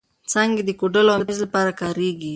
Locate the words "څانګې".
0.31-0.61